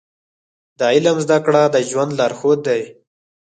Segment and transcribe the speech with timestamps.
[0.79, 2.81] د علم زده کړه د ژوند لارښود دی.